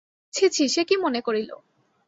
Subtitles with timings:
[0.33, 1.49] ছি ছি, সে কী মনে করিল।